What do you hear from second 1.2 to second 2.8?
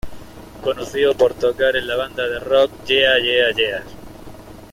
tocar en la banda de rock